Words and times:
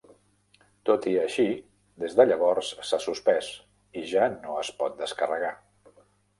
Tot 0.89 1.03
i 1.11 1.13
així, 1.23 1.45
des 2.05 2.17
de 2.21 2.25
llavors 2.31 2.73
s'ha 2.91 3.01
suspès 3.05 3.53
i 4.03 4.07
ja 4.15 4.33
no 4.41 4.59
es 4.65 4.75
pot 4.83 5.01
descarregar. 5.07 5.57